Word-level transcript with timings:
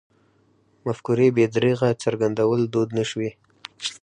مفکورې 0.85 1.27
بې 1.35 1.45
درېغه 1.55 1.89
څرګندول 2.03 2.61
دود 2.73 2.89
نه 2.97 3.03
شوی. 3.09 3.29